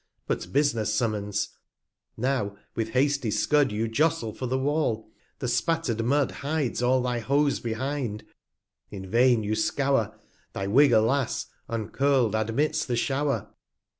But 0.25 0.51
Bus'ness 0.51 0.91
summons; 0.91 1.49
Now 2.17 2.57
with 2.75 2.89
hasty 2.89 3.29
Scud 3.29 3.71
You 3.71 3.87
jostle 3.87 4.33
for 4.33 4.47
the 4.47 4.57
Wall; 4.57 5.11
the 5.37 5.47
spatter'd 5.47 6.03
Mud 6.03 6.29
200 6.29 6.31
Hides 6.41 6.81
all 6.81 7.03
thy 7.03 7.19
Hose 7.19 7.59
behind; 7.59 8.23
in 8.89 9.05
vain 9.07 9.43
you 9.43 9.53
scow'r, 9.53 10.11
Thy 10.53 10.65
Wig 10.65 10.91
alas! 10.91 11.45
uncurFd, 11.69 12.33
admits 12.33 12.83
the 12.83 12.95
Show'r. 12.95 13.51